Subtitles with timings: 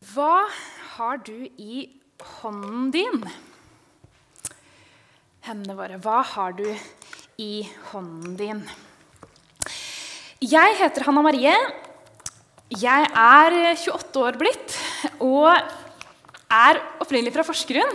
[0.00, 0.46] Hva
[0.94, 1.82] har du i
[2.40, 3.18] hånden din?
[5.44, 6.64] Hendene våre, hva har du
[7.36, 8.62] i hånden din?
[10.40, 11.52] Jeg heter Hanna Marie.
[12.72, 14.78] Jeg er 28 år blitt
[15.20, 17.92] og er opprinnelig fra Porsgrunn.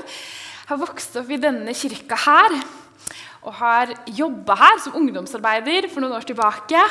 [0.70, 2.60] Har vokst opp i denne kirka her
[3.42, 6.86] og har jobba her som ungdomsarbeider for noen år tilbake.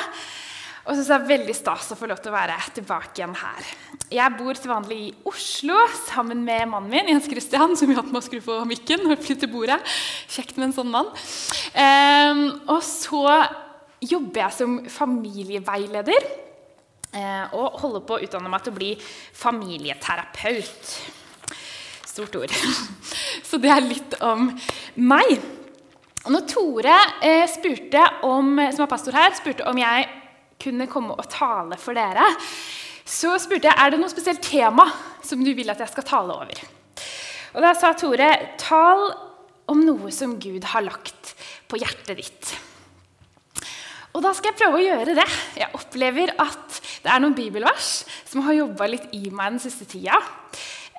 [0.87, 3.33] Og så syns det er veldig stas å få lov til å være tilbake igjen
[3.35, 3.71] her.
[4.15, 8.21] Jeg bor til vanlig i Oslo sammen med mannen min Jens Christian, som hjalp meg
[8.21, 9.81] å skru på mikken og flytte bordet.
[10.31, 11.11] Kjekt med en sånn mann.
[11.75, 13.25] Um, og så
[13.99, 16.29] jobber jeg som familieveileder
[17.19, 18.93] uh, og holder på å utdanne meg til å bli
[19.43, 20.93] familieterapeut.
[22.07, 22.55] Stort ord.
[23.49, 24.53] Så det er litt om
[25.03, 25.35] meg.
[26.27, 30.07] Når Tore eh, spurte om, som er pastor her, spurte om jeg
[30.63, 32.27] kunne komme og tale for dere,
[33.07, 34.89] så spurte jeg er det noe spesielt tema
[35.25, 36.63] som du vil at jeg skal tale over.
[37.57, 39.07] Og Da sa Tore tal
[39.71, 41.35] om noe som Gud har lagt
[41.71, 42.55] på hjertet ditt.
[44.17, 45.27] Og da skal jeg prøve å gjøre det.
[45.61, 47.91] Jeg opplever at det er noen bibelvers
[48.25, 50.17] som har jobba litt i meg den siste tida.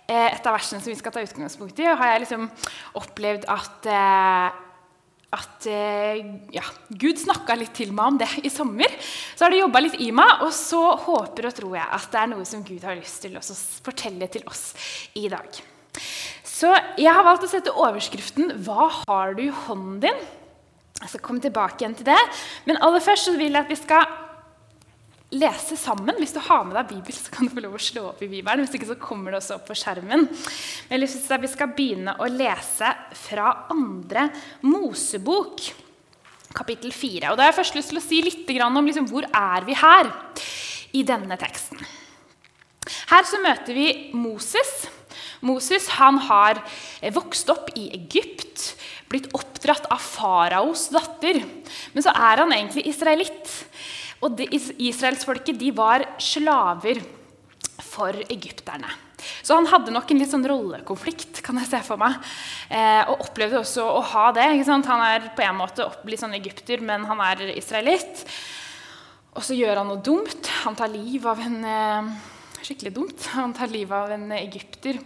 [0.07, 2.45] Eh, et av versene som vi skal ta utgangspunkt i, har jeg liksom
[3.01, 4.59] opplevd at eh,
[5.35, 6.21] at eh,
[6.55, 8.93] ja, Gud snakka litt til meg om det i sommer.
[9.35, 12.21] Så har det jobba litt i meg, og så håper og tror jeg at det
[12.21, 13.43] er noe som Gud har lyst til å
[13.83, 14.69] fortelle til oss
[15.19, 15.59] i dag.
[16.47, 20.25] Så jeg har valgt å sette overskriften 'Hva har du i hånden din?'
[20.97, 22.17] Jeg skal komme tilbake igjen til det.
[22.65, 24.07] Men aller først så vil jeg at vi skal
[25.35, 26.15] lese sammen.
[26.21, 28.29] Hvis du har med deg Bibel, så kan du få lov å slå opp i
[28.31, 28.63] Bibelen.
[28.63, 30.27] Hvis ikke så kommer det også opp på skjermen.
[30.89, 32.93] Men jeg synes Vi skal begynne å lese
[33.27, 34.29] fra andre
[34.63, 35.61] Mosebok,
[36.55, 37.31] kapittel 4.
[37.31, 39.75] Og da har jeg først lyst til å si litt om liksom, hvor er vi
[39.75, 40.11] her
[40.95, 41.79] i denne teksten.
[43.11, 44.87] Her så møter vi Moses.
[45.45, 46.61] Moses han har
[47.13, 48.73] vokst opp i Egypt,
[49.11, 51.43] blitt oppdratt av faraos datter.
[51.93, 53.51] Men så er han egentlig israelitt.
[54.25, 57.01] Og Israelsfolket var slaver
[57.83, 58.89] for egypterne.
[59.43, 62.17] Så han hadde nok en litt sånn rollekonflikt, kan jeg se for meg.
[62.69, 64.47] Eh, og opplevde også å ha det.
[64.67, 68.25] Han er på en måte litt sånn egypter, men han er israelitt.
[69.37, 70.49] Og så gjør han noe dumt.
[70.63, 72.17] Han tar liv av en eh,
[72.67, 73.25] Skikkelig dumt.
[73.31, 74.97] Han tar livet av en egypter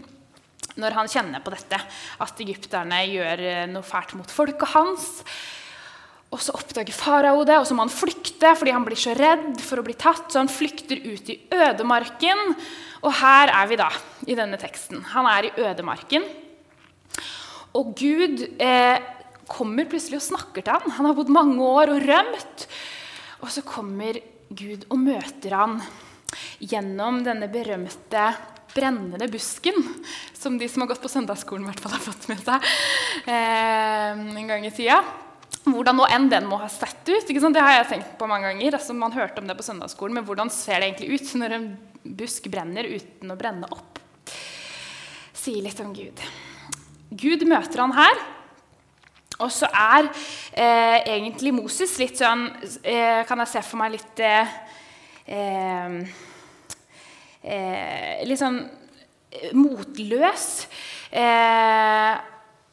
[0.79, 1.77] når han kjenner på dette,
[2.23, 5.09] at egypterne gjør eh, noe fælt mot folket hans.
[6.31, 9.59] Og så oppdager farao det, og så må han flykte fordi han blir så redd
[9.63, 10.29] for å bli tatt.
[10.31, 12.53] Så han flykter ut i ødemarken.
[13.03, 13.89] Og her er vi da
[14.29, 15.01] i denne teksten.
[15.11, 16.27] Han er i ødemarken.
[17.75, 19.01] Og Gud eh,
[19.51, 20.95] kommer plutselig og snakker til han.
[20.97, 22.65] Han har bodd mange år og rømt.
[23.43, 24.19] Og så kommer
[24.51, 25.79] Gud og møter han
[26.63, 28.29] gjennom denne berømte
[28.71, 29.75] brennende busken,
[30.31, 32.69] som de som har gått på søndagsskolen, i hvert fall har fått med seg
[33.25, 35.01] eh, en gang i tida.
[35.61, 37.27] Hvordan nå enn den må ha sett ut.
[37.27, 38.79] Det har jeg tenkt på mange ganger.
[38.79, 41.67] Altså, man hørte om det på søndagsskolen, men hvordan ser det egentlig ut når en
[42.17, 44.01] busk brenner uten å brenne opp?
[45.37, 46.23] Sier litt om Gud.
[47.11, 48.23] Gud møter han her.
[49.41, 50.09] Og så er
[50.53, 52.43] eh, egentlig Moses litt sånn
[52.85, 54.51] eh, Kan jeg se for meg litt eh,
[57.41, 60.45] eh Litt sånn eh, motløs.
[61.09, 62.13] Eh,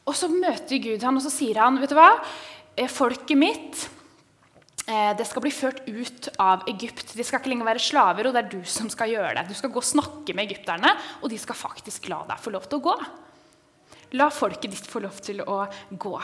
[0.09, 2.11] og så møter Gud han, og så sier han, vet du hva?
[2.87, 3.81] Folket mitt
[4.87, 7.17] eh, det skal bli ført ut av Egypt.
[7.19, 9.49] De skal ikke lenger være slaver, og det er du som skal gjøre det.
[9.51, 12.69] Du skal gå og snakke med egypterne, og de skal faktisk la deg få lov
[12.69, 12.97] til å gå.
[14.17, 16.15] La folket ditt få lov til å gå.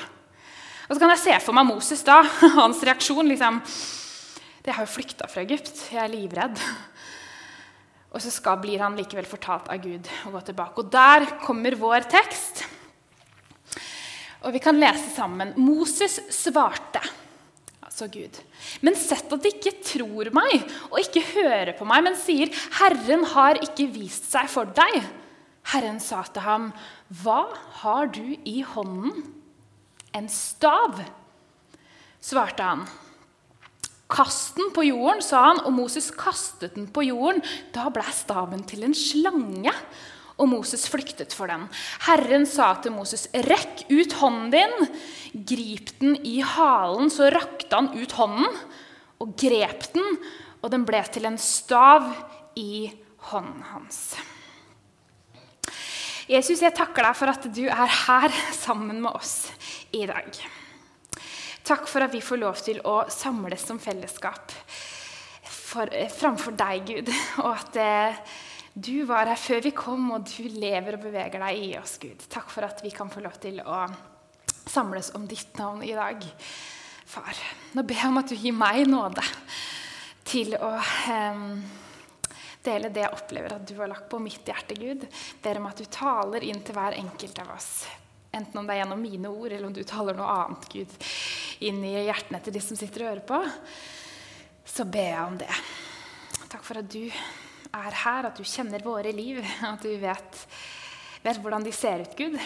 [0.84, 2.20] Og så kan jeg se for meg Moses da,
[2.60, 3.28] hans reaksjon.
[3.32, 3.60] liksom,
[4.64, 5.88] Jeg har jo flykta fra Egypt.
[5.92, 6.60] Jeg er livredd.
[8.14, 10.84] Og så skal, blir han likevel fortalt av Gud å gå tilbake.
[10.84, 12.63] Og der kommer vår tekst.
[14.44, 15.54] Og vi kan lese sammen.
[15.56, 17.00] Moses svarte,
[17.84, 18.40] altså Gud,
[18.84, 23.24] men sett at de ikke tror meg og ikke hører på meg, men sier, 'Herren
[23.32, 25.04] har ikke vist seg for deg.'
[25.72, 26.72] Herren sa til ham,
[27.08, 29.32] 'Hva har du i hånden?'
[30.12, 31.00] 'En stav',
[32.20, 32.84] svarte han.
[34.10, 37.42] 'Kast den på jorden', sa han, og Moses kastet den på jorden.
[37.72, 39.72] Da ble staven til en slange
[40.34, 41.68] og Moses flyktet for den.
[42.08, 44.88] Herren sa til Moses, 'Rekk ut hånden din.'
[45.34, 47.10] Grip den i halen.
[47.10, 48.46] Så rakte han ut hånden
[49.20, 50.18] og grep den,
[50.62, 52.06] og den ble til en stav
[52.56, 52.92] i
[53.30, 54.16] hånden hans.
[56.28, 59.50] Jesus, jeg takker deg for at du er her sammen med oss
[59.92, 60.30] i dag.
[61.64, 64.52] Takk for at vi får lov til å samles som fellesskap
[65.74, 68.34] for, framfor deg, Gud, og at eh,
[68.74, 72.24] Du var her før vi kom, og du lever og beveger deg i oss, Gud.
[72.26, 73.84] Takk for at vi kan få lov til å
[74.66, 76.24] samles om ditt navn i dag.
[77.06, 77.38] Far,
[77.76, 79.22] nå ber jeg om at du gir meg nåde
[80.26, 81.44] til å eh,
[82.66, 85.06] dele det jeg opplever at du har lagt på mitt hjerte, Gud.
[85.44, 87.70] Ber om at du taler inn til hver enkelt av oss.
[88.34, 90.98] Enten om det er gjennom mine ord, eller om du taler noe annet, Gud,
[91.62, 93.42] inn i hjertene til de som sitter og hører på.
[94.66, 95.52] Så ber jeg om det.
[96.50, 97.04] Takk for at du
[97.74, 99.40] er her, at du kjenner våre liv,
[99.72, 100.40] at du vet,
[101.24, 102.38] vet hvordan de ser ut, Gud.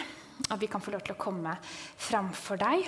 [0.49, 1.55] At vi kan få lov til å komme
[1.99, 2.87] framfor deg.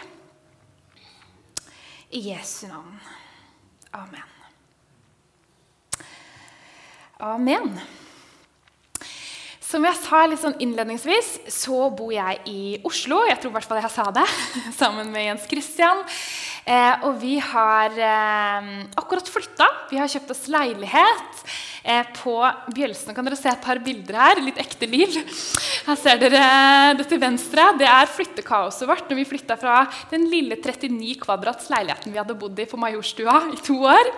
[2.11, 2.95] I Jesu navn.
[3.95, 4.38] Amen.
[7.21, 7.75] Amen.
[9.61, 13.21] Som jeg sa litt sånn innledningsvis, så bor jeg i Oslo.
[13.29, 14.25] Jeg tror i hvert fall jeg sa det,
[14.81, 16.01] sammen med Jens Christian.
[16.61, 19.67] Eh, og vi har eh, akkurat flytta.
[19.89, 21.43] Vi har kjøpt oss leilighet
[21.83, 22.35] eh, på
[22.75, 23.15] Bjølsen.
[23.17, 24.41] Kan dere se et par bilder her?
[24.45, 25.17] Litt ekte liv.
[25.87, 26.43] Her ser dere
[26.99, 27.65] det til venstre.
[27.79, 29.81] Det er flyttekaoset vårt når vi flytta fra
[30.11, 34.11] den lille 39 kvadrats leiligheten vi hadde bodd i på Majorstua i to år,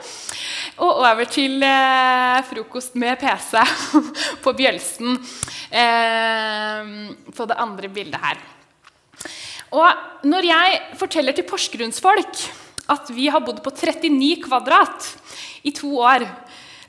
[0.84, 3.56] og over til eh, frokost med PC
[4.44, 5.16] på Bjølsen
[5.72, 6.92] eh,
[7.32, 8.44] på det andre bildet her.
[9.74, 12.44] Og når jeg forteller til porsgrunnsfolk
[12.94, 15.08] at vi har bodd på 39 kvadrat
[15.66, 16.28] i to år,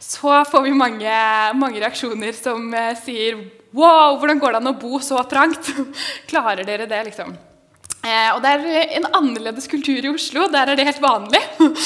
[0.05, 1.17] så får vi mange,
[1.57, 3.41] mange reaksjoner som eh, sier
[3.75, 5.67] Wow, hvordan går det an å bo så trangt?
[6.31, 7.33] Klarer dere det, liksom?
[8.05, 10.45] Eh, og det er en annerledes kultur i Oslo.
[10.53, 11.41] Der er det helt vanlig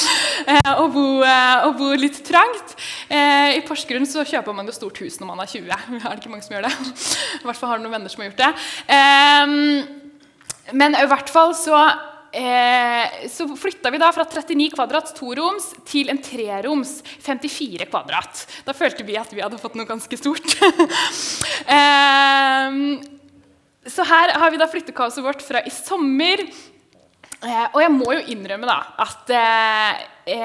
[0.51, 2.75] eh, å, bo, eh, å, bo, litt trangt.
[3.07, 5.71] Eh, I Porsgrunn så kjøper man jo stort hus når man er 20.
[6.03, 6.75] Er det ikke mange som gjør det?
[7.39, 8.51] I hvert fall har du noen venner som har gjort det.
[10.77, 11.77] Men i hvert fall så,
[12.35, 18.45] eh, så flytta vi da fra 39 kvadrat toroms til en treroms 54 kvadrat.
[18.65, 20.57] Da følte vi at vi hadde fått noe ganske stort.
[21.77, 22.81] eh,
[23.89, 26.43] så her har vi da flyttekaoset vårt fra i sommer
[27.39, 29.99] Eh, og jeg må jo innrømme da, at, eh,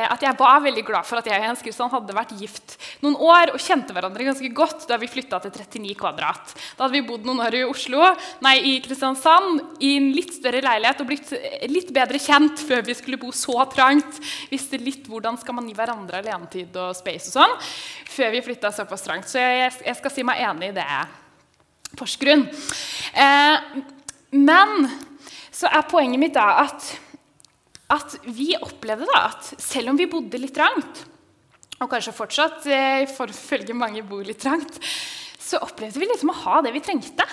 [0.06, 3.16] at, jeg var veldig glad for at jeg og Jens Kristian hadde vært gift noen
[3.20, 6.54] år og kjente hverandre ganske godt da vi flytta til 39 kvadrat.
[6.76, 8.04] Da hadde vi bodd noen år i Oslo,
[8.44, 12.84] nei, i Kristiansand i en litt større leilighet og blitt eh, litt bedre kjent før
[12.86, 14.20] vi skulle bo så trangt.
[14.52, 17.58] Visste litt hvordan skal man gi hverandre alenetid og space og sånn
[18.14, 19.30] før vi flytta såpass trangt.
[19.30, 20.88] Så jeg, jeg, skal si meg enig i det,
[21.94, 22.46] Porsgrunn.
[23.14, 23.82] Eh,
[24.34, 24.88] men
[25.54, 26.88] så er poenget mitt da at,
[27.96, 31.04] at vi opplevde da at selv om vi bodde litt trangt,
[31.80, 34.78] og kanskje fortsatt eh, følge mange bor litt trangt,
[35.40, 37.26] så opplevde vi liksom å ha det vi trengte.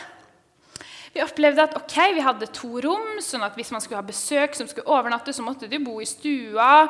[1.11, 4.55] Vi opplevde at ok, vi hadde to rom, sånn at hvis man skulle ha besøk,
[4.55, 6.85] som skulle overnatte, så måtte de bo i stua.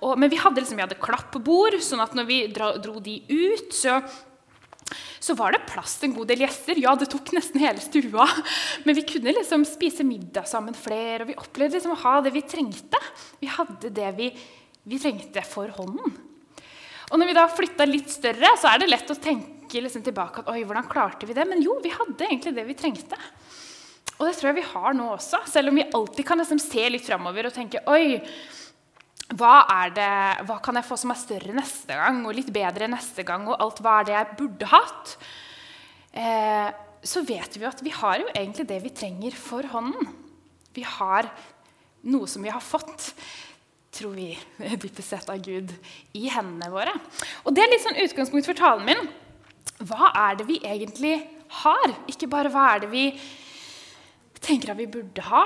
[0.00, 3.68] Og, men vi hadde, liksom, vi hadde klappbord, sånn at når vi dro de ut,
[3.76, 3.98] så
[5.18, 6.78] så var det plass til en god del gjester.
[6.78, 8.26] Ja, det tok nesten hele stua.
[8.86, 12.32] Men vi kunne liksom spise middag sammen flere, og vi opplevde liksom å ha det
[12.36, 13.00] vi trengte.
[13.40, 14.30] Vi hadde det vi,
[14.86, 16.14] vi trengte for hånden.
[17.06, 20.42] Og når vi da flytta litt større, så er det lett å tenke liksom tilbake
[20.42, 21.46] at oi, hvordan klarte vi det?
[21.46, 23.18] Men jo, vi hadde egentlig det vi trengte.
[24.16, 26.86] Og det tror jeg vi har nå også, selv om vi alltid kan liksom se
[26.88, 28.22] litt framover og tenke oi,
[29.34, 29.56] hva,
[29.90, 30.10] det,
[30.46, 33.48] hva, kan jeg få som er større neste gang, og litt bedre neste gang?
[33.50, 35.14] Og alt hva er det jeg burde hatt?
[36.14, 36.68] Eh,
[37.02, 40.12] så vet vi at vi har jo egentlig det vi trenger for hånden.
[40.76, 41.26] Vi har
[42.06, 43.10] noe som vi har fått,
[43.96, 44.30] tror vi,
[44.82, 45.74] dypest sett av Gud,
[46.14, 46.94] i hendene våre.
[47.42, 49.08] Og det er litt sånn utgangspunkt for talen min.
[49.90, 51.18] Hva er det vi egentlig
[51.64, 51.98] har?
[52.10, 53.08] Ikke bare hva er det vi
[54.46, 55.42] tenker at vi burde ha,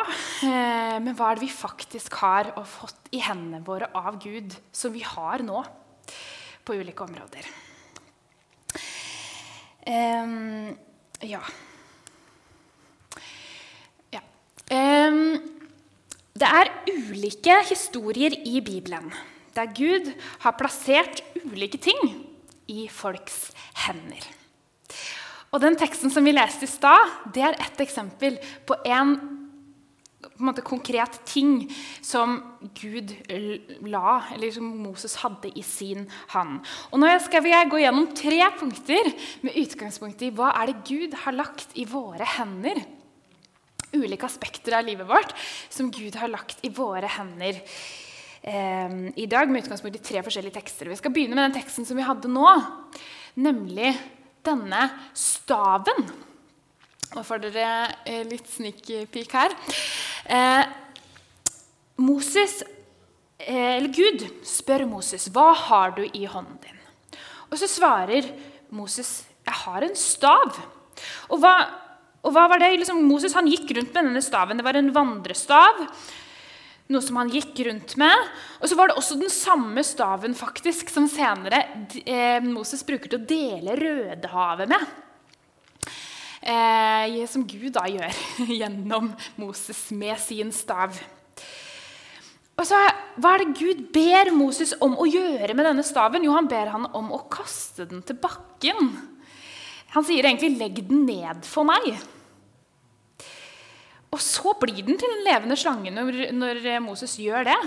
[0.47, 4.55] eh, men hva er det vi faktisk har og fått i hendene våre av Gud,
[4.73, 5.63] som vi har nå
[6.65, 7.49] på ulike områder?
[9.91, 10.77] Um,
[11.25, 11.41] ja.
[14.13, 14.21] ja.
[14.69, 15.41] Um,
[16.37, 19.09] det er ulike historier i Bibelen
[19.57, 20.13] der Gud
[20.45, 21.99] har plassert ulike ting
[22.71, 23.51] i folks
[23.87, 24.40] hender.
[25.51, 28.37] Og den teksten som vi leste i stad, det er ett eksempel
[28.69, 29.17] på en,
[30.23, 31.65] på en konkret ting
[32.07, 32.37] som
[32.79, 33.17] Gud
[33.83, 36.61] la, eller som Moses hadde i sin hand.
[36.93, 39.11] Og Nå skal vi gå gjennom tre punkter
[39.43, 42.79] med utgangspunkt i hva er det Gud har lagt i våre hender.
[43.91, 45.35] Ulike aspekter av livet vårt
[45.67, 49.51] som Gud har lagt i våre hender eh, i dag.
[49.51, 50.95] med utgangspunkt i tre forskjellige tekster.
[50.95, 52.55] Vi skal begynne med den teksten som vi hadde nå,
[53.35, 53.97] nemlig
[54.47, 56.11] denne staven
[57.11, 57.71] Nå får dere
[58.07, 59.51] eh, litt sneak peek her.
[60.31, 60.61] Eh,
[61.99, 62.61] Moses,
[63.43, 66.79] eh, eller Gud spør Moses hva har du i hånden din.
[67.51, 68.31] Og så svarer
[68.71, 70.55] Moses Jeg har en stav.
[71.35, 71.55] Og hva,
[72.23, 72.71] og hva var det?
[72.79, 74.61] Liksom, Moses gikk rundt med denne staven.
[74.61, 75.83] Det var en vandrestav.
[76.91, 78.31] Noe som han gikk rundt med.
[78.59, 81.63] Og så var det også den samme staven faktisk, som senere
[82.03, 84.91] eh, Moses bruker til å dele Rødehavet med.
[86.41, 88.21] Eh, som Gud da gjør
[88.61, 90.99] gjennom Moses med sin stav.
[92.61, 92.77] Og så,
[93.21, 96.27] Hva er det Gud ber Moses om å gjøre med denne staven?
[96.27, 98.91] Jo, han ber han om å kaste den til bakken.
[99.95, 101.99] Han sier egentlig 'legg den ned for meg'.
[104.11, 107.59] Og så blir den til en levende slange når, når Moses gjør det.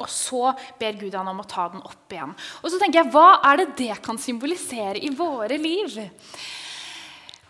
[0.00, 2.34] Og så ber Gud han om å ta den opp igjen.
[2.60, 5.96] Og så tenker jeg, Hva er det det kan symbolisere i våre liv?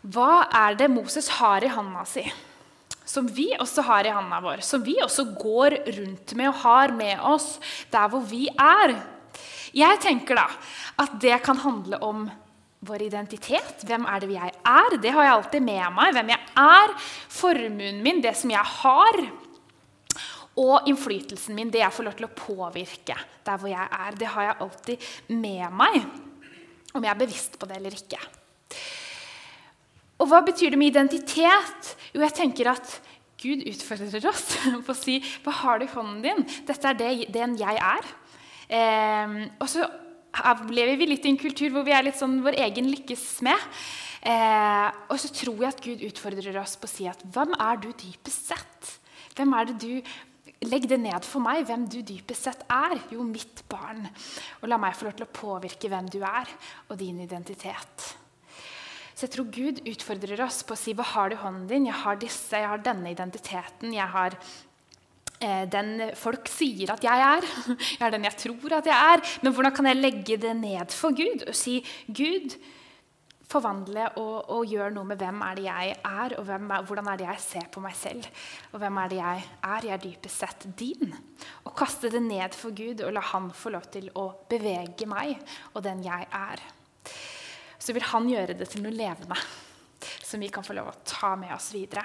[0.00, 2.24] Hva er det Moses har i handa si?
[3.10, 6.92] som vi også har i handa vår, som vi også går rundt med og har
[6.94, 7.56] med oss
[7.90, 8.94] der hvor vi er.
[9.74, 10.46] Jeg tenker da
[11.00, 12.28] at det kan handle om
[12.80, 13.84] vår identitet.
[13.84, 14.96] Hvem er det jeg er?
[15.02, 16.14] Det har jeg alltid med meg.
[16.16, 16.94] Hvem jeg er,
[17.40, 19.20] formuen min, det som jeg har.
[20.60, 24.18] Og innflytelsen min, det jeg får lov til å påvirke der hvor jeg er.
[24.18, 25.06] Det har jeg alltid
[25.36, 26.00] med meg,
[26.94, 28.20] om jeg er bevisst på det eller ikke.
[30.20, 31.94] Og hva betyr det med identitet?
[32.12, 32.98] Jo, jeg tenker at
[33.40, 34.50] Gud utfordrer oss
[34.86, 36.42] på å si Hva har du i hånden din?
[36.68, 38.10] Dette er det, den jeg er.
[38.68, 39.86] Eh, og så
[40.70, 43.68] lever vi litt i en kultur hvor vi er litt sånn vår egen lykkes med.
[44.20, 47.80] Eh, og så tror jeg at Gud utfordrer oss på å si at hvem er
[47.80, 48.90] du dypest sett?
[49.36, 49.94] Hvem er det du
[50.60, 52.98] Legg det ned for meg, hvem du dypest sett er.
[53.08, 54.04] Jo, mitt barn.
[54.60, 56.50] Og la meg få lov til å påvirke hvem du er,
[56.90, 58.10] og din identitet.
[59.14, 61.88] Så jeg tror Gud utfordrer oss på å si hva har du i hånden din?
[61.88, 63.96] Jeg har disse, jeg har denne identiteten.
[63.96, 64.36] Jeg har
[65.40, 67.46] den folk sier at jeg er.
[68.00, 69.22] Jeg er den jeg tror at jeg er.
[69.40, 72.58] Men hvordan kan jeg legge det ned for Gud og si Gud,
[73.50, 77.18] forvandle og, og gjøre noe med hvem er det jeg er, og er, hvordan er
[77.18, 78.28] det jeg ser på meg selv.
[78.70, 79.88] Og hvem er det jeg er?
[79.88, 81.16] Jeg er dypest sett din.
[81.64, 85.40] Og kaste det ned for Gud og la Han få lov til å bevege meg
[85.72, 86.68] og den jeg er
[87.80, 89.36] så vil han gjøre det til noe levende
[90.00, 92.04] som vi kan få lov å ta med oss videre.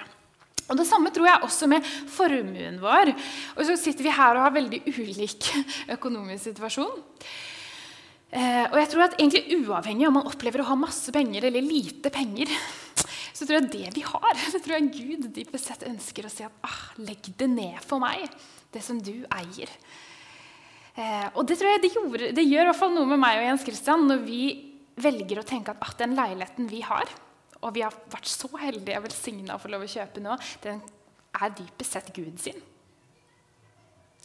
[0.66, 3.12] Og Det samme tror jeg også med formuen vår.
[3.56, 5.50] Og så sitter vi her og har veldig ulik
[5.96, 7.04] økonomisk situasjon.
[8.36, 11.62] Eh, og jeg tror at egentlig Uavhengig om man opplever å ha masse penger eller
[11.62, 12.50] lite penger,
[13.36, 16.46] så tror jeg det vi har, det tror jeg Gud dypest sett ønsker å si
[16.46, 18.26] at ah, legg det ned for meg,
[18.74, 19.70] det som du eier.
[20.96, 23.38] Eh, og det tror jeg det, gjorde, det gjør i hvert fall noe med meg
[23.38, 24.42] og Jens Christian når vi
[24.98, 27.12] velger å tenke at ah, den leiligheten vi har,
[27.62, 30.80] og vi har vært så heldige og velsigna å få lov å kjøpe nå, den
[31.36, 32.58] er dypest sett Gud sin.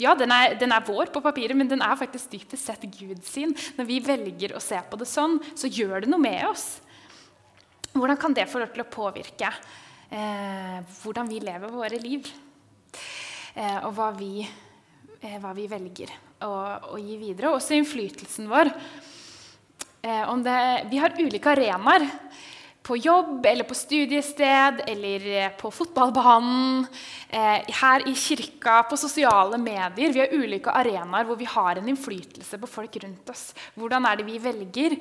[0.02, 3.22] Ja, den er, den er, vår på papiret, men den er faktisk dypest sett Gud
[3.28, 3.54] sin.
[3.78, 6.80] Når vi velger å se på det sånn, så gjør det noe med oss.
[7.92, 12.32] Hvordan kan det få lov til å påvirke eh, hvordan vi lever våre liv?
[13.54, 16.16] Eh, og hva vi, eh, hva vi velger
[16.48, 16.52] å,
[16.96, 17.52] å, gi videre.
[17.54, 18.72] Også innflytelsen vår
[20.02, 22.08] Eh, det, vi har ulike arenaer.
[22.82, 26.88] På jobb eller på studiested eller eh, på fotballbanen.
[27.30, 30.14] Eh, her i kirka, på sosiale medier.
[30.14, 33.52] Vi har ulike arenaer hvor vi har en innflytelse på folk rundt oss.
[33.78, 34.98] Hvordan er det vi velger?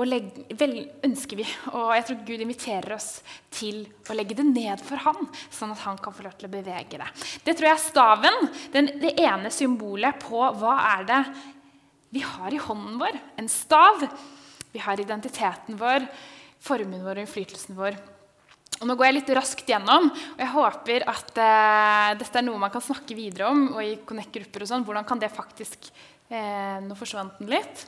[0.00, 3.08] Og legge, vel, ønsker vi, og jeg tror Gud inviterer oss
[3.52, 6.52] til å legge det ned for ham, sånn at han kan få lov til å
[6.54, 7.08] bevege det.
[7.44, 8.38] Det tror jeg er staven,
[8.72, 11.20] den, det ene symbolet på hva er det
[12.10, 14.06] vi har i hånden vår en stav.
[14.72, 16.06] Vi har identiteten vår,
[16.64, 17.98] formuen vår og innflytelsen vår.
[18.80, 22.60] Og nå går jeg litt raskt gjennom, og jeg håper at eh, dette er noe
[22.62, 23.66] man kan snakke videre om.
[23.74, 24.86] og i Connect-grupper og sånn.
[24.88, 25.90] Hvordan kan det faktisk
[26.30, 27.84] eh, Nå forsvant den litt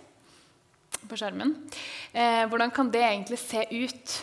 [1.08, 1.54] på skjermen.
[2.12, 4.18] Eh, hvordan kan det egentlig se ut?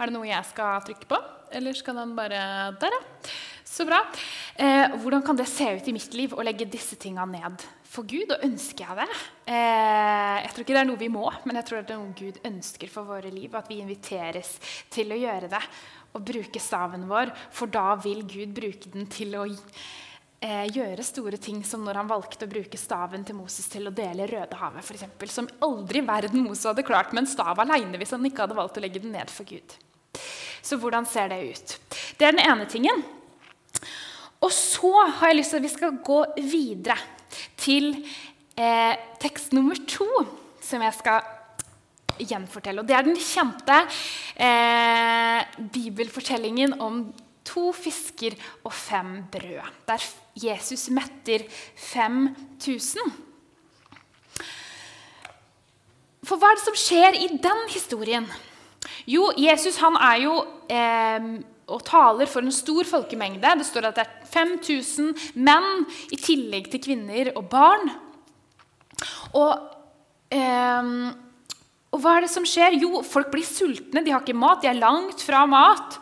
[0.00, 1.20] Er det noe jeg skal trykke på?
[1.52, 2.40] Eller skal den bare
[2.80, 3.30] Der, ja.
[3.70, 4.00] Så bra.
[4.98, 8.30] hvordan kan det se ut i mitt liv å legge disse tinga ned for Gud,
[8.30, 9.20] og ønsker jeg det?
[9.50, 12.18] Eh, jeg tror ikke det er noe vi må, men jeg tror det er noe
[12.18, 13.54] Gud ønsker for våre liv.
[13.58, 14.56] At vi inviteres
[14.92, 15.62] til å gjøre det
[16.14, 17.32] og bruke staven vår.
[17.54, 22.10] For da vil Gud bruke den til å eh, gjøre store ting, som når han
[22.10, 25.34] valgte å bruke staven til Moses til å dele Rødehavet, f.eks.
[25.34, 28.58] Som aldri i verden Moses hadde klart med en stav aleine hvis han ikke hadde
[28.58, 29.78] valgt å legge den ned for Gud.
[30.62, 31.80] Så hvordan ser det ut?
[32.18, 33.02] Det er den ene tingen.
[34.40, 36.96] Og så har jeg lyst til at vi skal gå videre
[37.60, 37.92] til
[38.56, 40.08] eh, tekst nummer to,
[40.64, 41.20] som jeg skal
[42.20, 42.82] gjenfortelle.
[42.82, 43.80] Og det er den kjente
[44.40, 45.40] eh,
[45.72, 47.02] bibelfortellingen om
[47.44, 50.06] to fisker og fem brød, der
[50.36, 51.44] Jesus metter
[51.76, 53.26] 5000.
[56.30, 58.26] for hva er det som skjer i den historien?
[59.10, 60.34] Jo, Jesus han er jo
[60.70, 61.26] eh,
[61.70, 63.54] og taler for en stor folkemengde.
[63.60, 67.92] Det står at det er 5000 menn i tillegg til kvinner og barn.
[69.38, 69.54] Og,
[70.34, 70.90] eh,
[71.90, 72.78] og hva er det som skjer?
[72.82, 74.04] Jo, folk blir sultne.
[74.04, 74.62] De har ikke mat.
[74.62, 75.98] De er langt fra mat.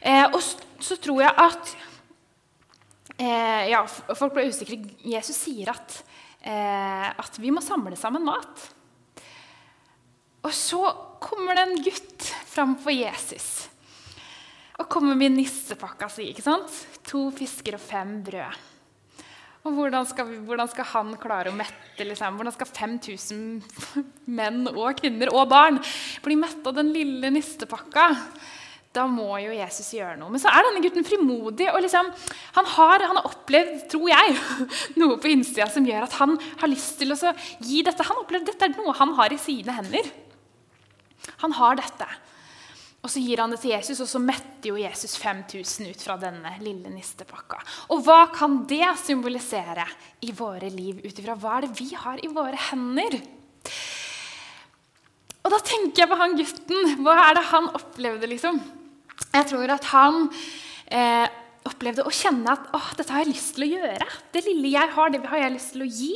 [0.00, 1.74] Eh, og så tror jeg at
[3.18, 4.80] eh, Ja, folk blir usikre.
[5.06, 5.98] Jesus sier at,
[6.42, 8.70] eh, at vi må samle sammen mat.
[10.42, 10.82] Og så
[11.22, 13.71] kommer det en gutt fram for Jesus
[14.80, 16.30] og kommer med nissepakka si.
[16.32, 16.76] ikke sant?
[17.10, 18.68] To fisker og fem brød.
[19.62, 22.38] Og hvordan skal, vi, hvordan skal han klare å mette liksom?
[22.38, 25.78] Hvordan skal 5000 menn og kvinner og barn
[26.24, 28.08] bli mette av den lille nistepakka?
[28.92, 30.32] Da må jo Jesus gjøre noe.
[30.34, 31.70] Men så er denne gutten frimodig.
[31.70, 32.10] og liksom,
[32.58, 34.34] han, har, han har opplevd tror jeg,
[35.00, 38.08] noe på innsida som gjør at han har lyst til å gi dette.
[38.10, 40.10] Han opplevd dette er noe han har i sine hender.
[41.46, 42.10] Han har dette.
[43.02, 46.14] Og Så gir han det til Jesus, og så metter jo Jesus 5000 ut fra
[46.22, 47.58] denne lille nistepakka.
[47.90, 49.88] Og hva kan det symbolisere
[50.22, 53.18] i våre liv ut ifra hva er det vi har i våre hender?
[55.42, 56.92] Og da tenker jeg på han gutten.
[57.02, 58.60] Hva er det han opplevde, liksom?
[59.32, 60.28] Jeg tror at han
[60.86, 61.26] eh,
[61.66, 64.06] opplevde å kjenne at dette har jeg lyst til å gjøre.
[64.30, 66.14] Det lille jeg har, det har jeg lyst til å gi.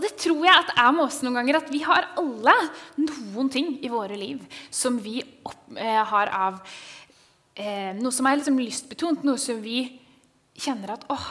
[0.00, 2.54] Og det tror jeg at er med oss noen ganger, at vi har alle
[2.96, 4.40] noen ting i våre liv
[4.72, 6.62] som vi opp, eh, har av
[7.52, 9.82] eh, Noe som er liksom lystbetont, noe som vi
[10.56, 11.26] kjenner at åh,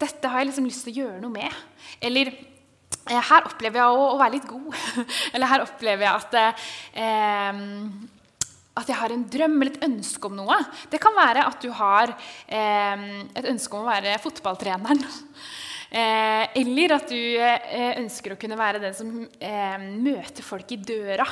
[0.00, 1.60] dette har jeg liksom lyst til å gjøre noe med.
[2.00, 4.72] Eller eh, her opplever jeg å, å, være litt god.
[5.34, 6.40] Eller her opplever jeg at
[7.04, 7.62] eh,
[8.78, 10.56] at jeg har en drøm eller et ønske om noe.
[10.88, 15.02] Det kan være at du har eh, et ønske om å være fotballtreneren.
[15.88, 20.80] Eh, eller at du eh, ønsker å kunne være den som eh, møter folk i
[20.80, 21.24] døra.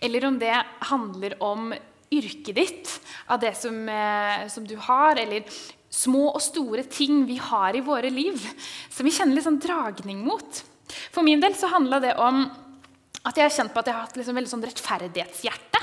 [0.00, 0.54] Eller om det
[0.90, 1.72] handler om
[2.14, 2.92] yrket ditt,
[3.28, 3.74] av det som,
[4.48, 5.18] som, du har.
[5.20, 5.44] Eller
[5.92, 8.38] små og store ting vi har i våre liv,
[8.88, 10.62] som vi kjenner litt sånn dragning mot.
[11.12, 12.46] For min del så handla det om
[13.26, 15.82] at jeg har kjent på at jeg har hatt liksom veldig sånn rettferdighetshjerte.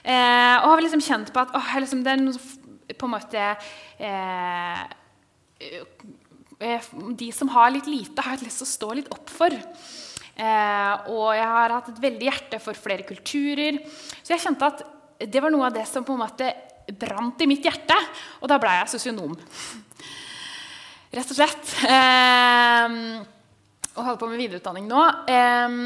[0.00, 3.42] Eh, og har liksom kjent på at åh, liksom, det er noe på en måte
[4.00, 4.80] eh,
[6.60, 9.54] de som har litt lite, har jeg lyst til å stå litt opp for.
[10.40, 13.80] Eh, og jeg har hatt et veldig hjerte for flere kulturer.
[14.20, 14.84] Så jeg kjente at
[15.20, 16.52] det var noe av det som på en måte
[17.00, 17.96] brant i mitt hjerte.
[18.40, 19.36] Og da ble jeg sosionom.
[21.10, 21.74] Rett og slett.
[21.88, 22.96] Eh,
[23.90, 25.02] og holder på med videreutdanning nå.
[25.32, 25.80] Eh,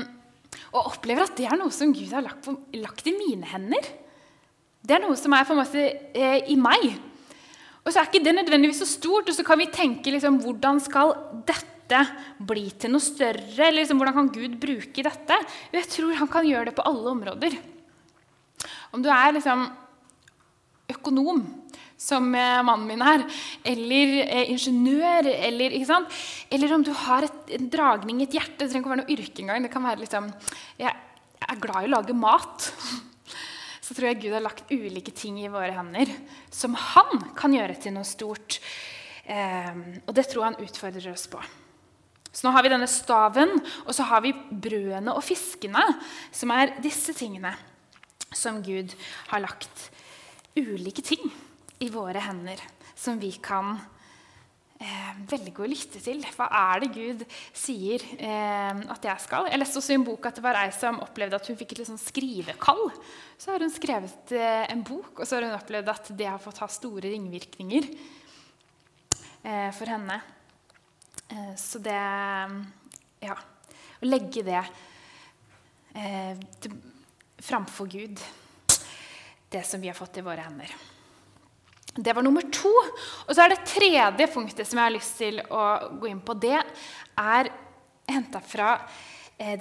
[0.74, 3.90] og opplever at det er noe som Gud har lagt, på, lagt i mine hender.
[4.84, 6.90] Det er noe som er på en måte eh, i meg.
[7.84, 10.80] Og så er ikke det nødvendigvis så stort, og så kan vi tenke liksom, hvordan
[10.80, 11.12] skal
[11.44, 12.00] dette
[12.40, 13.66] bli til noe større?
[13.66, 15.38] Eller liksom, hvordan kan Gud bruke dette?
[15.74, 17.58] Jeg tror han kan gjøre det på alle områder.
[18.96, 19.66] Om du er liksom,
[20.94, 21.44] økonom,
[22.00, 23.24] som eh, mannen min er,
[23.68, 28.70] eller eh, ingeniør, eller, eller, om du har et, en dragning i et hjerte Det
[28.70, 29.64] trenger ikke å være noe yrke engang.
[29.64, 30.30] Det kan være liksom,
[30.80, 30.92] Jeg
[31.48, 32.70] er glad i å lage mat
[33.84, 36.08] så tror jeg Gud har lagt ulike ting i våre hender
[36.48, 38.58] som han kan gjøre til noe stort.
[39.28, 41.42] Eh, og det tror han utfordrer oss på.
[42.34, 43.52] Så nå har vi denne staven,
[43.84, 45.84] og så har vi brødene og fiskene,
[46.34, 47.52] som er disse tingene
[48.34, 48.96] som Gud
[49.30, 49.90] har lagt
[50.56, 51.28] ulike ting
[51.84, 52.58] i våre hender,
[52.98, 53.93] som vi kan gjøre
[55.30, 56.20] velge å lytte til.
[56.36, 57.24] Hva er det Gud
[57.56, 59.48] sier eh, at jeg skal?
[59.50, 61.76] Jeg leste også i en bok at det var ei som opplevde at hun fikk
[61.76, 62.86] et sånn skrivekall.
[63.40, 66.42] Så har hun skrevet eh, en bok, og så har hun opplevd at det har
[66.42, 70.20] fått ha store ringvirkninger eh, for henne.
[71.28, 72.00] Eh, så det
[73.24, 73.36] Ja.
[74.04, 74.60] Å legge det
[75.96, 76.40] eh,
[77.40, 78.20] framfor Gud,
[79.48, 80.74] det som vi har fått i våre hender.
[81.94, 82.72] Det var nummer to.
[83.28, 85.64] Og så er det tredje punktet som jeg har lyst til å
[86.00, 86.34] gå inn på.
[86.34, 87.50] Det er
[88.10, 88.74] henta fra
[89.38, 89.60] eh,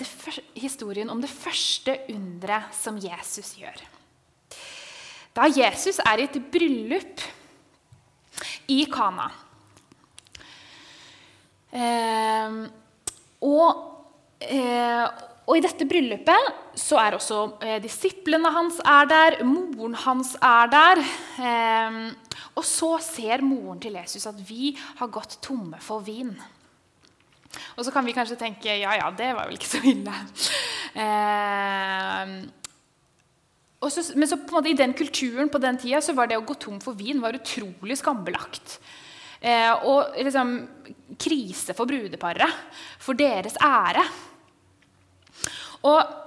[0.57, 3.85] historien om det første underet som Jesus gjør.
[5.33, 7.23] Da Jesus er i et bryllup
[8.69, 9.29] i Kana
[11.73, 12.57] eh,
[13.43, 13.69] og,
[14.45, 20.33] eh, og i dette bryllupet så er også eh, disiplene hans er der, moren hans
[20.39, 21.03] er der.
[21.43, 21.99] Eh,
[22.55, 26.31] og så ser moren til Jesus at vi har gått tomme for vin.
[27.75, 30.15] Og så kan vi kanskje tenke ja, ja, det var vel ikke så ille.
[30.93, 32.35] Eh,
[33.83, 36.39] så, men så på en måte i den kulturen på den tida så var det
[36.39, 38.77] å gå tom for vin var utrolig skambelagt.
[39.43, 40.53] Eh, og liksom
[41.19, 42.61] krise for brudeparet,
[43.03, 44.05] for deres ære.
[45.83, 46.19] Og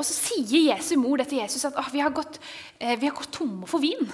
[0.00, 2.38] Og så sier Jesu mor det til Jesus at vi, har gått,
[2.78, 4.06] eh, vi har gått tomme for vin.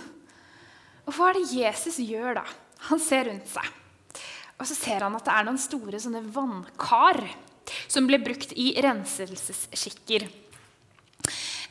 [1.06, 2.44] Og hva er det Jesus gjør da?
[2.88, 3.68] Han ser rundt seg.
[4.56, 7.20] Og så ser han at det er noen store sånne vannkar
[7.86, 10.26] som ble brukt i renselsesskikker.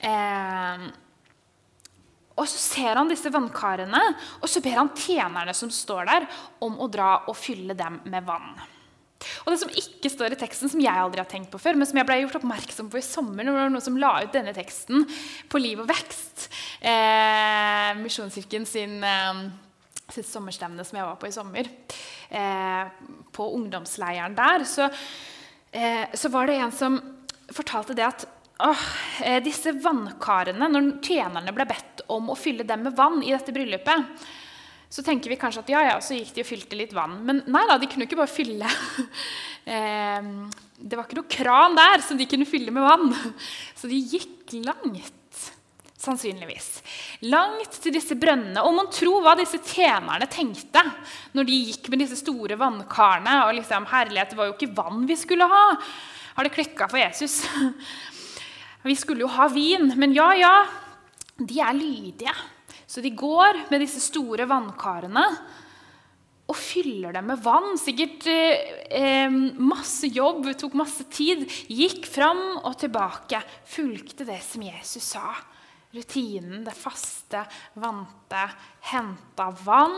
[0.05, 0.85] Eh,
[2.35, 4.01] og så ser han disse vannkarene,
[4.39, 6.29] og så ber han tjenerne som står der,
[6.63, 8.53] om å dra og fylle dem med vann.
[9.45, 11.89] Og det som ikke står i teksten, som jeg aldri har tenkt på før, men
[11.89, 14.33] som jeg ble gjort oppmerksom på i sommer, når det var noen som la ut
[14.35, 15.05] denne teksten
[15.51, 16.47] på Liv og vekst,
[16.81, 19.43] eh, Misjonskirken sin, eh,
[20.13, 21.69] sitt sommerstevne som jeg var på i sommer,
[22.29, 22.85] eh,
[23.31, 24.89] på ungdomsleiren der, så,
[25.73, 27.01] eh, så var det en som
[27.51, 28.25] fortalte det at
[28.57, 28.83] Åh,
[29.21, 33.51] eh, disse vannkarene, Når tjenerne ble bedt om å fylle dem med vann i dette
[33.51, 34.05] bryllupet,
[34.95, 37.17] så tenker vi kanskje at ja, ja, så gikk de og fylte litt vann.
[37.27, 38.69] Men nei da, de kunne ikke bare fylle.
[39.65, 40.25] Eh,
[40.77, 43.07] det var ikke noe kran der som de kunne fylle med vann.
[43.79, 45.39] Så de gikk langt,
[45.97, 46.67] sannsynligvis.
[47.25, 48.61] Langt til disse brønnene.
[48.61, 50.83] Og man tro hva disse tjenerne tenkte
[51.33, 53.39] når de gikk med disse store vannkarene.
[53.47, 55.65] Og liksom, herlighet, det var jo ikke vann vi skulle ha.
[56.37, 57.41] Har det klikka for Jesus?
[58.85, 60.51] Vi skulle jo ha vin, men ja, ja,
[61.41, 62.35] de er lydige.
[62.87, 65.25] Så de går med disse store vannkarene
[66.45, 67.73] og fyller dem med vann.
[67.81, 71.45] Sikkert eh, masse jobb, tok masse tid.
[71.71, 73.41] Gikk fram og tilbake.
[73.65, 75.33] Fulgte det som Jesus sa.
[75.95, 77.45] Rutinen, det faste,
[77.81, 78.43] vante,
[78.91, 79.97] henta vann.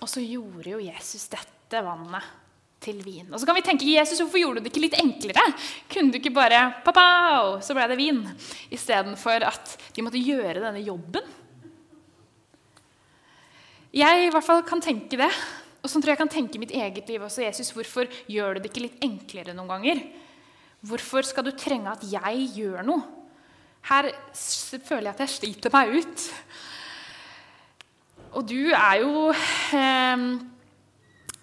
[0.00, 2.36] Og så gjorde jo Jesus dette vannet
[2.80, 3.28] til vin.
[3.28, 5.44] Og så kan vi tenke Jesus, hvorfor gjorde du det ikke litt enklere?
[5.92, 7.04] Kunne du ikke bare Papa,
[7.64, 8.22] så ble det vin?
[8.72, 11.36] Istedenfor at de måtte gjøre denne jobben.
[13.90, 15.30] Jeg i hvert fall kan tenke det.
[15.80, 17.42] Og sånn tror jeg kan tenke mitt eget liv også.
[17.42, 20.02] Jesus, hvorfor gjør du det ikke litt enklere noen ganger?
[20.86, 23.02] Hvorfor skal du trenge at jeg gjør noe?
[23.88, 24.10] Her
[24.84, 26.26] føler jeg at jeg sliter meg ut.
[28.38, 30.24] Og du er jo eh,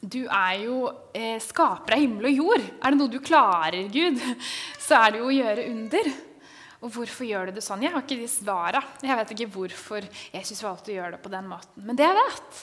[0.08, 0.78] du er jo
[1.18, 2.64] eh, skaper av himmel og jord.
[2.80, 4.22] Er det noe du klarer, Gud,
[4.80, 6.10] så er det jo å gjøre under.
[6.88, 7.82] Og hvorfor gjør du det sånn?
[7.84, 8.80] Jeg har ikke de svara.
[9.04, 11.84] Jeg vet ikke hvorfor Jesus valgte å gjøre det på den måten.
[11.84, 12.60] Men det jeg vet,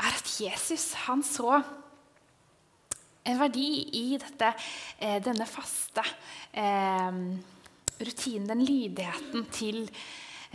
[0.00, 1.58] er at Jesus han så
[3.28, 4.48] en verdi i dette,
[4.96, 6.00] eh, denne faste
[6.56, 7.18] eh,
[8.00, 9.82] rutinen, den lydigheten til,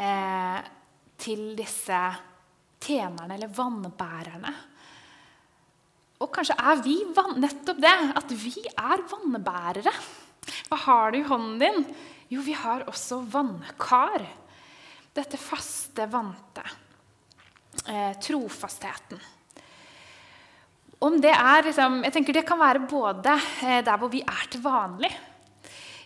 [0.01, 0.57] eh,
[1.21, 1.99] til disse
[2.81, 4.55] tjenerne eller vannbærerne.
[6.25, 6.97] Og kanskje er vi
[7.37, 9.93] nettopp det, at vi er vannbærere.
[10.71, 11.85] Hva har du i hånden din?
[12.31, 14.23] Jo, vi har også vannkar.
[15.13, 16.63] Dette faste, vante.
[17.87, 19.19] Eh, trofastheten.
[21.03, 23.33] Om det er liksom, jeg tenker Det kan være både
[23.65, 25.11] eh, der hvor vi er til vanlig,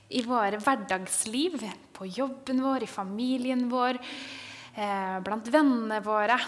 [0.10, 1.60] i våre hverdagsliv,
[1.94, 4.00] på jobben vår, i familien vår,
[4.80, 6.40] eh, blant vennene våre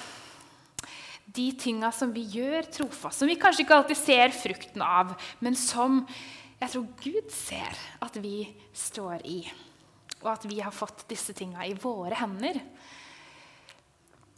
[1.30, 5.58] de tinga som vi gjør trofast, som vi kanskje ikke alltid ser frukten av, men
[5.60, 6.02] som
[6.60, 8.44] jeg tror Gud ser at vi
[8.76, 9.40] står i.
[10.20, 12.60] Og at vi har fått disse tinga i våre hender.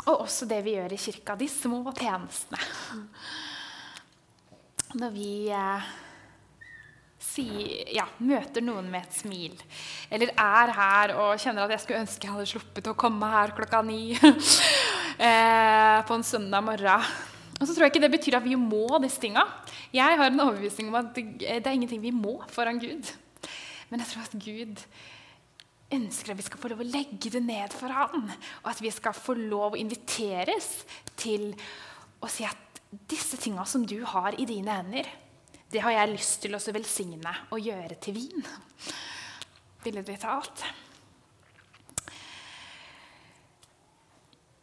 [0.06, 2.62] Og også det vi gjør i kirka, de små tjenestene.
[4.98, 5.90] Når vi eh,
[7.22, 7.48] si,
[7.96, 9.58] ja, møter noen med et smil,
[10.12, 13.54] eller er her og kjenner at jeg skulle ønske jeg hadde sluppet å komme her
[13.56, 14.02] klokka ni
[15.30, 17.30] eh, på en søndag morgen.
[17.62, 19.46] Og så tror jeg ikke det betyr at vi må disse tinga.
[19.94, 23.14] Jeg har en overbevisning om at det, det er ingenting vi må foran Gud.
[23.92, 24.82] Men jeg tror at Gud
[25.92, 28.26] ønsker at vi skal få lov å legge det ned for ham.
[28.64, 30.72] Og at vi skal få lov å inviteres
[31.20, 31.52] til
[32.22, 35.08] å si at disse tinga som du har i dine hender,
[35.72, 38.48] det har jeg lyst til å velsigne og gjøre til vin.
[39.86, 40.66] Billedlig talt.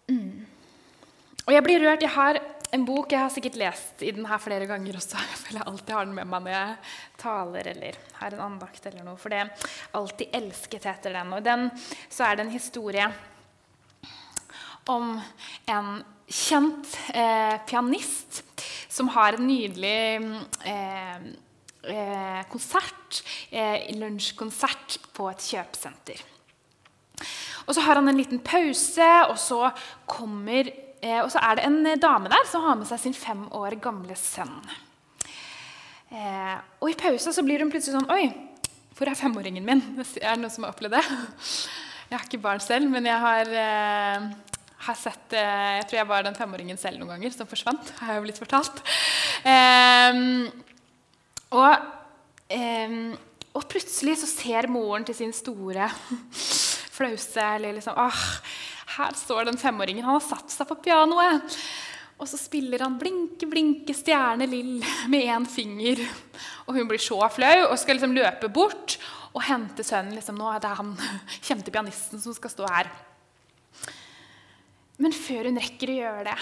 [0.09, 0.45] Mm.
[1.47, 2.05] Og jeg blir rørt.
[2.05, 2.41] Jeg har
[2.75, 5.17] en bok jeg har sikkert lest i den her flere ganger også.
[5.33, 6.77] Jeg føler jeg alltid har den med meg når jeg
[7.23, 8.87] taler eller har en andakt.
[8.87, 11.33] eller noe, For det er alltid elsket heter den.
[11.33, 11.69] Og i den
[12.09, 13.09] så er det en historie
[14.89, 15.19] om
[15.69, 15.91] en
[16.29, 18.43] kjent eh, pianist
[18.93, 20.01] som har en nydelig
[20.69, 21.29] eh,
[21.89, 26.25] eh, konsert, eh, lunsjkonsert på et kjøpesenter.
[27.69, 29.71] Og Så har han en liten pause, og så,
[30.09, 30.71] kommer,
[31.03, 33.79] eh, og så er det en dame der som har med seg sin fem år
[33.83, 34.61] gamle sønn.
[36.09, 38.31] Eh, og I pausa så blir hun plutselig sånn Oi,
[38.97, 39.83] hvor er femåringen min?
[40.23, 41.03] Er det noen som har opplevd det?
[42.09, 44.29] Jeg har ikke barn selv, men jeg har eh,
[44.87, 47.93] har sett eh, Jeg tror jeg var den femåringen selv noen ganger som forsvant.
[48.01, 48.81] har jeg jo blitt fortalt.
[49.45, 50.49] Um,
[51.53, 51.87] og,
[53.59, 55.91] Og plutselig så ser moren til sin store
[56.97, 58.25] flause eller liksom ah,
[58.99, 60.05] Her står den femåringen.
[60.07, 61.59] Han har satt seg på pianoet.
[62.19, 66.03] Og så spiller han 'Blinke, blinke, stjerne lill' med én finger.
[66.67, 68.99] Og hun blir så flau og skal liksom løpe bort
[69.35, 70.17] og hente sønnen.
[70.19, 70.97] Liksom, nå er det han
[71.47, 72.91] kjente pianisten som skal stå her.
[74.99, 76.39] Men før hun rekker å gjøre det,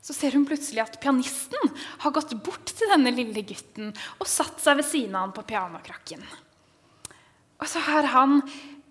[0.00, 1.72] så ser hun plutselig at pianisten
[2.04, 5.44] har gått bort til denne lille gutten og satt seg ved siden av han på
[5.50, 6.22] pianokrakken.
[7.60, 8.38] Og så, har han,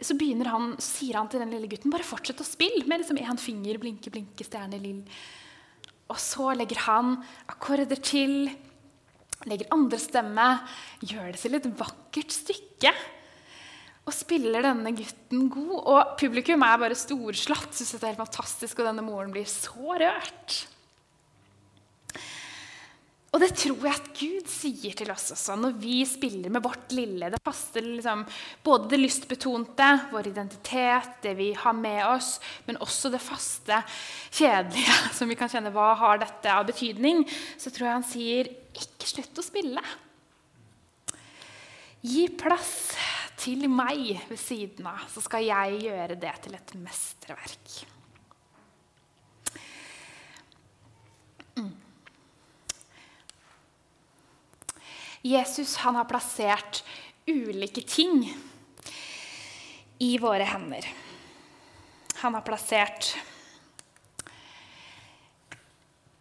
[0.04, 3.20] så begynner han, sier han til den lille gutten bare fortsett å spille med liksom
[3.22, 5.04] én finger, blinke, blinke, stjerne, lill.
[6.12, 7.16] Og så legger han
[7.50, 8.50] akkorder til,
[9.48, 10.50] legger andre stemme,
[11.00, 12.92] gjør det til et vakkert stykke.
[14.06, 15.78] Og spiller denne gutten god.
[15.80, 17.72] Og publikum er bare storslått.
[17.74, 20.60] Syns det er helt fantastisk, og denne moren blir så rørt.
[23.36, 26.93] Og det tror jeg at Gud sier til oss også når vi spiller med vårt
[26.95, 27.28] lille.
[27.34, 28.21] Det faste, liksom,
[28.63, 33.82] både det lystbetonte, vår identitet, det vi har med oss, men også det faste,
[34.32, 37.26] kjedelige, som vi kan kjenne hva har dette av betydning.
[37.60, 39.84] Så tror jeg han sier, ikke slutt å spille.
[42.06, 42.71] Gi plass
[43.41, 47.76] til meg ved siden av, så skal jeg gjøre det til et mesterverk.
[55.26, 56.84] Jesus han har plassert
[57.26, 58.28] ulike ting
[59.98, 60.86] i våre hender.
[62.22, 63.16] Han har plassert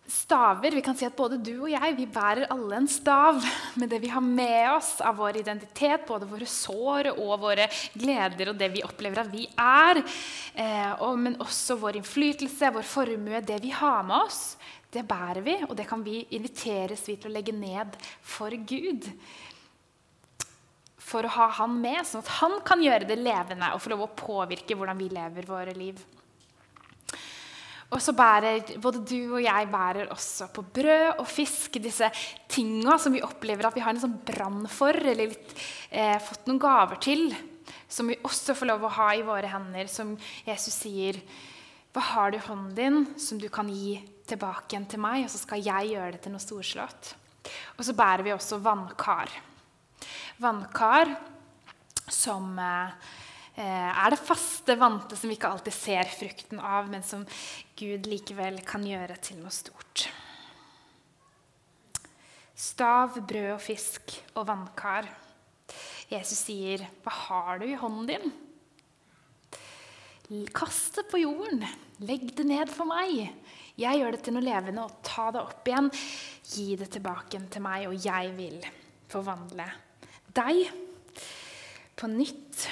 [0.08, 0.70] staver.
[0.70, 3.42] Vi kan si at både du og jeg vi bærer alle en stav
[3.76, 8.54] med det vi har med oss av vår identitet, både våre sår og våre gleder
[8.54, 10.00] og det vi opplever at vi er.
[10.54, 14.54] Eh, og, men også vår innflytelse, vår formue, det vi har med oss
[14.94, 19.08] det bærer vi, og det kan vi inviteres vi til å legge ned for Gud.
[21.04, 24.06] For å ha Han med, sånn at han kan gjøre det levende og få lov
[24.06, 25.98] å påvirke hvordan vi lever våre liv.
[27.94, 32.08] Og så bærer både du og jeg bærer også på brød og fisk disse
[32.50, 35.52] tinga som vi opplever at vi har en sånn brann for, eller litt,
[35.90, 37.28] eh, fått noen gaver til.
[37.86, 41.20] Som vi også får lov å ha i våre hender, som Jesus sier.
[41.94, 45.32] Hva har du i hånden din som du kan gi tilbake igjen til meg, og
[45.32, 47.14] så skal jeg gjøre det til noe storslått.
[47.76, 49.32] Og så bærer vi også vannkar.
[50.40, 51.12] Vannkar
[52.10, 53.12] som eh,
[53.56, 57.26] er det faste vante som vi ikke alltid ser frukten av, men som
[57.78, 60.08] Gud likevel kan gjøre til noe stort.
[62.54, 65.08] Stav, brød og fisk og vannkar.
[66.10, 68.32] Jesus sier, 'Hva har du i hånden din?'
[70.54, 71.64] Kast det på jorden.
[72.00, 73.28] Legg det ned for meg.
[73.74, 75.88] Jeg gjør det til noe levende, og ta det opp igjen.
[76.46, 78.60] Gi det tilbake til meg, og jeg vil
[79.10, 79.66] forvandle
[80.34, 80.68] deg
[81.98, 82.68] på nytt.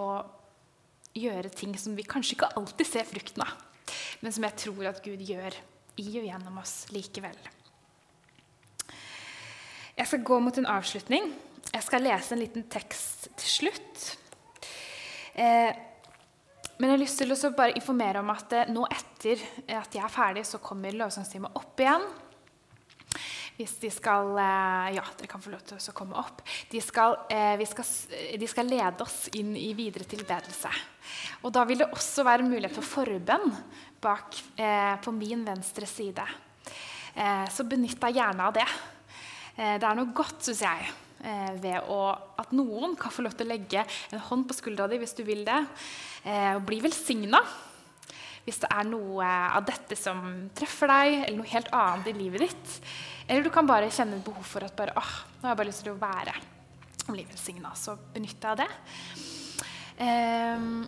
[0.00, 3.52] Og gjøre ting som vi kanskje ikke alltid ser frukten av,
[4.24, 5.54] men som jeg tror at Gud gjør
[6.00, 7.36] i og gjennom oss likevel.
[9.94, 11.28] Jeg skal gå mot en avslutning.
[11.68, 14.06] Jeg skal lese en liten tekst til slutt.
[15.38, 15.70] Eh,
[16.74, 20.00] men jeg har lyst til å bare informere om at eh, nå etter at de
[20.02, 22.04] er ferdige, så kommer lovsangstimen opp igjen.
[23.54, 26.42] Hvis de skal eh, Ja, dere kan få lov til å komme opp.
[26.70, 27.86] De skal, eh, skal,
[28.40, 30.72] de skal lede oss inn i videre tilbedelse.
[31.46, 33.54] Og da vil det også være mulighet for forbønn
[34.02, 34.36] bak
[35.00, 36.24] på min venstre side.
[37.48, 38.66] Så benytt deg gjerne av det.
[39.54, 40.90] Det er noe godt, syns jeg,
[41.62, 42.00] ved å,
[42.40, 45.22] at noen kan få lov til å legge en hånd på skuldra di hvis du
[45.24, 45.60] vil det
[46.24, 47.40] eh, og bli velsigna
[48.44, 50.18] hvis det er noe av dette som
[50.56, 52.74] treffer deg, eller noe helt annet i livet ditt.
[53.24, 55.70] Eller du kan bare kjenne et behov for at bare, åh, nå har jeg bare
[55.70, 56.34] lyst til å være
[57.04, 57.72] og bli velsigna.
[57.76, 58.68] Så benytt deg av det.
[59.94, 60.84] Um,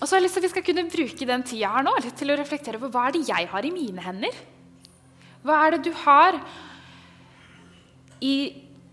[0.00, 1.94] og så har jeg lyst til at vi skal kunne bruke den tida her nå
[2.04, 4.36] til å reflektere over hva er det jeg har i mine hender.
[5.44, 6.38] Hva er det du har
[8.24, 8.36] i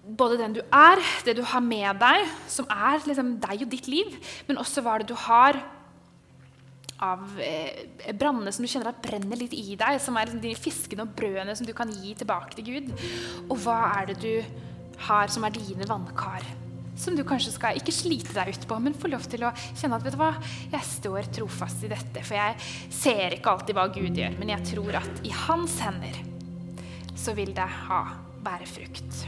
[0.01, 3.87] både den du er, det du har med deg, som er liksom deg og ditt
[3.91, 5.59] liv, men også hva er det du har
[7.01, 10.53] av eh, brannene som du kjenner at brenner litt i deg, som er liksom de
[10.57, 12.91] fiskene og brødene som du kan gi tilbake til Gud.
[13.47, 14.61] Og hva er det du
[15.07, 16.45] har som er dine vannkar?
[17.01, 19.97] Som du kanskje skal ikke slite deg ut på, men få lov til å kjenne
[19.97, 20.33] at vet du hva,
[20.75, 22.25] jeg står trofast i dette.
[22.27, 26.21] For jeg ser ikke alltid hva Gud gjør, men jeg tror at i hans hender
[27.17, 28.03] så vil det ha
[28.45, 29.23] bære frukt.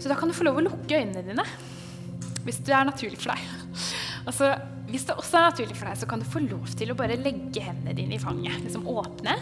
[0.00, 1.44] Så da kan du få lov å lukke øynene dine
[2.46, 3.84] hvis det er naturlig for deg.
[4.28, 4.54] Altså,
[4.90, 7.18] hvis det også er naturlig for deg, så kan du få lov til å bare
[7.20, 8.60] legge hendene dine i fanget.
[8.64, 9.36] Liksom åpne.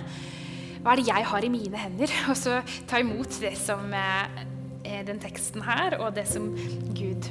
[0.83, 2.15] hva er det jeg har i mine hender?
[2.31, 4.43] Og så ta imot det som eh,
[4.89, 6.51] er den teksten her, og det som
[6.97, 7.29] Gud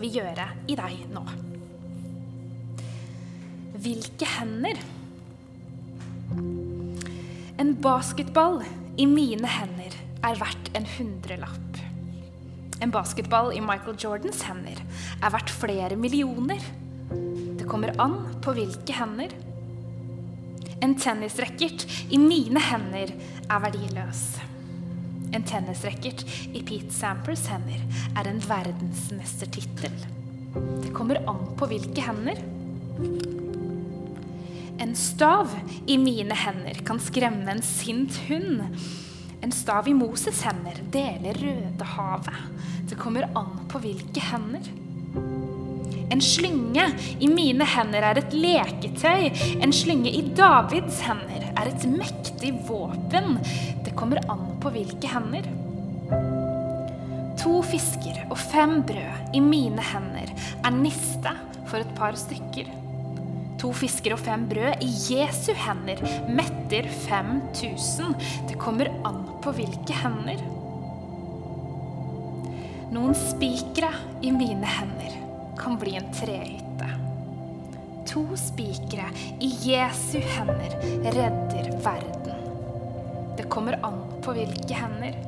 [0.00, 1.24] vil gjøre i deg nå.
[3.80, 4.80] Hvilke hender?
[7.60, 8.62] En basketball
[9.00, 11.69] i mine hender er verdt en hundrelapp.
[12.80, 14.78] En basketball i Michael Jordans hender
[15.20, 16.62] er verdt flere millioner.
[17.58, 19.34] Det kommer an på hvilke hender.
[20.80, 24.22] En tennisracket i mine hender er verdiløs.
[25.36, 27.84] En tennisracket i Pete Sampers hender
[28.16, 29.92] er en verdensmestertittel.
[30.80, 32.40] Det kommer an på hvilke hender.
[34.80, 35.52] En stav
[35.84, 38.64] i mine hender kan skremme en sint hund.
[39.40, 42.40] En stav i Moses' hender deler Rødehavet.
[42.88, 44.66] Det kommer an på hvilke hender.
[46.10, 46.84] En slynge
[47.22, 49.30] i mine hender er et leketøy.
[49.62, 53.38] En slynge i Davids hender er et mektig våpen.
[53.86, 55.48] Det kommer an på hvilke hender.
[57.40, 61.32] To fisker og fem brød i mine hender er niste
[61.70, 62.68] for et par stykker.
[63.60, 66.00] To fisker og fem brød i Jesu hender
[66.32, 68.14] metter 5000.
[68.48, 70.40] Det kommer an på hvilke hender.
[72.90, 73.92] Noen spikere
[74.24, 75.18] i mine hender
[75.60, 76.88] kan bli en trehytte.
[78.08, 79.12] To spikere
[79.44, 82.40] i Jesu hender redder verden.
[83.36, 85.20] Det kommer an på hvilke hender.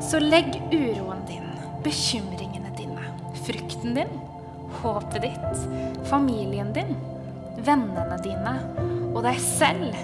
[0.00, 1.52] Så legg uroen din,
[1.84, 3.12] bekymringene dine,
[3.44, 4.20] frykten din,
[4.84, 5.64] håpet ditt,
[6.10, 6.94] familien din,
[7.64, 8.54] vennene dine
[9.14, 9.94] og deg selv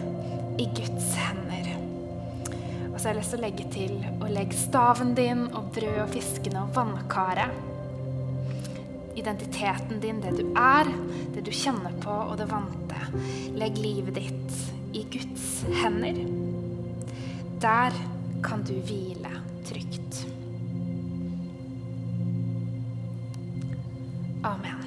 [0.61, 1.73] i Guds hender.
[2.91, 6.01] Og så har jeg lyst til å legge til å legge staven din og brød
[6.05, 7.59] og fiskene og vannkaret.
[9.21, 10.89] Identiteten din, det du er,
[11.35, 13.01] det du kjenner på og det vante.
[13.59, 14.61] Legg livet ditt
[14.97, 16.23] i Guds hender.
[17.61, 17.97] Der
[18.45, 20.00] kan du hvile trygt.
[24.45, 24.80] Amen.